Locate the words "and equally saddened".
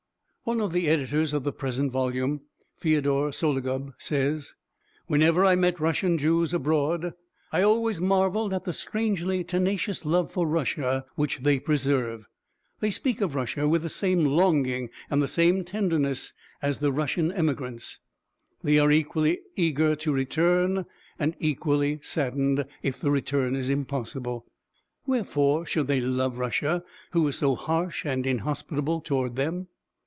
21.19-22.65